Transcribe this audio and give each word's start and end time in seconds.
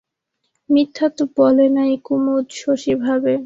মিথ্যা 0.69 1.07
তো 1.17 1.23
বলে 1.37 1.65
নাই 1.69 1.91
কুমুদ, 2.03 2.45
শশী 2.53 2.93
ভাবে। 3.03 3.33